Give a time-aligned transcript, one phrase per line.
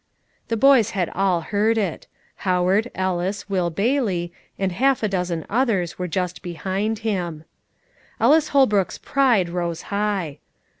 [0.47, 2.07] The boys had all heard it.
[2.37, 7.43] Howard, Ellis, Will Bailey, and a half dozen others, were just behind him.
[8.19, 10.39] Ellis Holbrook's pride rose high.